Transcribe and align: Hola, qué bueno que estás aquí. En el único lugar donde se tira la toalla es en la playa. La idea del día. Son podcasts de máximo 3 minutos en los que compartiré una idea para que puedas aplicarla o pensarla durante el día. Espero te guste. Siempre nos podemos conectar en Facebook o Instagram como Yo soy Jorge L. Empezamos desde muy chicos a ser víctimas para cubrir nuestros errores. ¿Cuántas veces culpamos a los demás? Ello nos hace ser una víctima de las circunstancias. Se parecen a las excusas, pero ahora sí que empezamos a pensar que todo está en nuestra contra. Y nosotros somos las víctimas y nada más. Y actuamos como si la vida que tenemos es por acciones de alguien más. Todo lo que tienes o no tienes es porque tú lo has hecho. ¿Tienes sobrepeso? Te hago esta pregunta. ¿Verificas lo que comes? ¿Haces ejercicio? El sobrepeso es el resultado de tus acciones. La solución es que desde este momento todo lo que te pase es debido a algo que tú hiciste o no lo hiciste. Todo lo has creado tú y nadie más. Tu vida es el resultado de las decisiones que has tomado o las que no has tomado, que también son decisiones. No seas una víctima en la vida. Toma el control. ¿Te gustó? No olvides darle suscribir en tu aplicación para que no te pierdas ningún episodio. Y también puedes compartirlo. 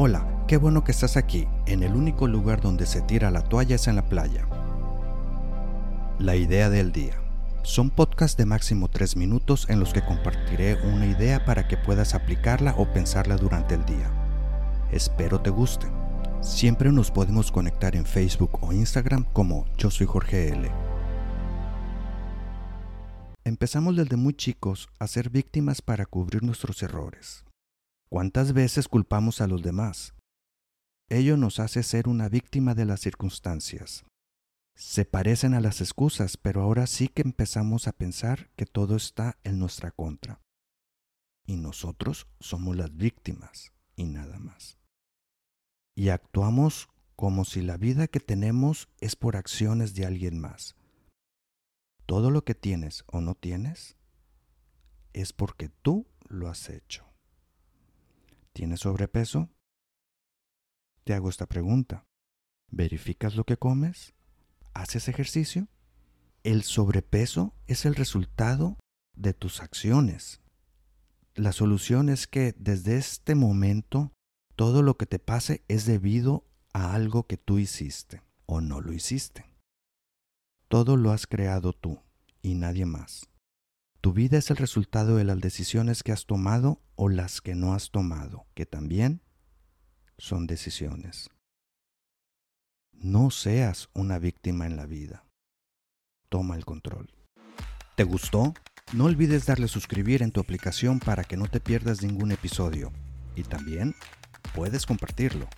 Hola, 0.00 0.44
qué 0.46 0.58
bueno 0.58 0.84
que 0.84 0.92
estás 0.92 1.16
aquí. 1.16 1.48
En 1.66 1.82
el 1.82 1.96
único 1.96 2.28
lugar 2.28 2.60
donde 2.60 2.86
se 2.86 3.00
tira 3.00 3.32
la 3.32 3.42
toalla 3.42 3.74
es 3.74 3.88
en 3.88 3.96
la 3.96 4.08
playa. 4.08 4.46
La 6.20 6.36
idea 6.36 6.70
del 6.70 6.92
día. 6.92 7.20
Son 7.64 7.90
podcasts 7.90 8.36
de 8.36 8.46
máximo 8.46 8.86
3 8.86 9.16
minutos 9.16 9.68
en 9.68 9.80
los 9.80 9.92
que 9.92 10.04
compartiré 10.04 10.76
una 10.84 11.04
idea 11.04 11.44
para 11.44 11.66
que 11.66 11.76
puedas 11.76 12.14
aplicarla 12.14 12.76
o 12.78 12.86
pensarla 12.92 13.36
durante 13.36 13.74
el 13.74 13.84
día. 13.86 14.08
Espero 14.92 15.40
te 15.40 15.50
guste. 15.50 15.88
Siempre 16.42 16.92
nos 16.92 17.10
podemos 17.10 17.50
conectar 17.50 17.96
en 17.96 18.06
Facebook 18.06 18.56
o 18.60 18.72
Instagram 18.72 19.24
como 19.32 19.64
Yo 19.78 19.90
soy 19.90 20.06
Jorge 20.06 20.50
L. 20.50 20.70
Empezamos 23.42 23.96
desde 23.96 24.14
muy 24.14 24.34
chicos 24.34 24.90
a 25.00 25.08
ser 25.08 25.28
víctimas 25.28 25.82
para 25.82 26.06
cubrir 26.06 26.44
nuestros 26.44 26.84
errores. 26.84 27.47
¿Cuántas 28.10 28.54
veces 28.54 28.88
culpamos 28.88 29.42
a 29.42 29.46
los 29.46 29.62
demás? 29.62 30.14
Ello 31.10 31.36
nos 31.36 31.60
hace 31.60 31.82
ser 31.82 32.08
una 32.08 32.30
víctima 32.30 32.74
de 32.74 32.86
las 32.86 33.00
circunstancias. 33.00 34.06
Se 34.74 35.04
parecen 35.04 35.52
a 35.52 35.60
las 35.60 35.82
excusas, 35.82 36.38
pero 36.38 36.62
ahora 36.62 36.86
sí 36.86 37.08
que 37.08 37.20
empezamos 37.20 37.86
a 37.86 37.92
pensar 37.92 38.48
que 38.56 38.64
todo 38.64 38.96
está 38.96 39.38
en 39.44 39.58
nuestra 39.58 39.90
contra. 39.90 40.40
Y 41.46 41.56
nosotros 41.56 42.26
somos 42.40 42.76
las 42.76 42.96
víctimas 42.96 43.72
y 43.94 44.04
nada 44.04 44.38
más. 44.38 44.78
Y 45.94 46.08
actuamos 46.08 46.88
como 47.14 47.44
si 47.44 47.60
la 47.60 47.76
vida 47.76 48.06
que 48.06 48.20
tenemos 48.20 48.88
es 49.00 49.16
por 49.16 49.36
acciones 49.36 49.94
de 49.94 50.06
alguien 50.06 50.40
más. 50.40 50.76
Todo 52.06 52.30
lo 52.30 52.42
que 52.42 52.54
tienes 52.54 53.04
o 53.06 53.20
no 53.20 53.34
tienes 53.34 53.96
es 55.12 55.34
porque 55.34 55.68
tú 55.68 56.06
lo 56.28 56.48
has 56.48 56.70
hecho. 56.70 57.07
¿Tienes 58.58 58.80
sobrepeso? 58.80 59.48
Te 61.04 61.14
hago 61.14 61.28
esta 61.28 61.46
pregunta. 61.46 62.08
¿Verificas 62.72 63.36
lo 63.36 63.44
que 63.44 63.56
comes? 63.56 64.14
¿Haces 64.74 65.06
ejercicio? 65.06 65.68
El 66.42 66.64
sobrepeso 66.64 67.54
es 67.68 67.84
el 67.84 67.94
resultado 67.94 68.76
de 69.14 69.32
tus 69.32 69.62
acciones. 69.62 70.40
La 71.36 71.52
solución 71.52 72.08
es 72.08 72.26
que 72.26 72.52
desde 72.58 72.96
este 72.96 73.36
momento 73.36 74.10
todo 74.56 74.82
lo 74.82 74.96
que 74.96 75.06
te 75.06 75.20
pase 75.20 75.62
es 75.68 75.86
debido 75.86 76.44
a 76.72 76.94
algo 76.94 77.28
que 77.28 77.36
tú 77.36 77.60
hiciste 77.60 78.24
o 78.44 78.60
no 78.60 78.80
lo 78.80 78.92
hiciste. 78.92 79.48
Todo 80.66 80.96
lo 80.96 81.12
has 81.12 81.28
creado 81.28 81.74
tú 81.74 82.02
y 82.42 82.56
nadie 82.56 82.86
más. 82.86 83.30
Tu 84.08 84.14
vida 84.14 84.38
es 84.38 84.50
el 84.50 84.56
resultado 84.56 85.16
de 85.16 85.24
las 85.24 85.38
decisiones 85.38 86.02
que 86.02 86.12
has 86.12 86.24
tomado 86.24 86.80
o 86.96 87.10
las 87.10 87.42
que 87.42 87.54
no 87.54 87.74
has 87.74 87.90
tomado, 87.90 88.46
que 88.54 88.64
también 88.64 89.20
son 90.16 90.46
decisiones. 90.46 91.28
No 92.90 93.30
seas 93.30 93.90
una 93.92 94.18
víctima 94.18 94.64
en 94.64 94.78
la 94.78 94.86
vida. 94.86 95.26
Toma 96.30 96.56
el 96.56 96.64
control. 96.64 97.12
¿Te 97.96 98.04
gustó? 98.04 98.54
No 98.94 99.04
olvides 99.04 99.44
darle 99.44 99.68
suscribir 99.68 100.22
en 100.22 100.32
tu 100.32 100.40
aplicación 100.40 101.00
para 101.00 101.22
que 101.22 101.36
no 101.36 101.46
te 101.46 101.60
pierdas 101.60 102.02
ningún 102.02 102.32
episodio. 102.32 102.90
Y 103.36 103.42
también 103.42 103.94
puedes 104.54 104.86
compartirlo. 104.86 105.50